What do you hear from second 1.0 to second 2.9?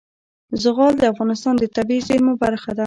افغانستان د طبیعي زیرمو برخه ده.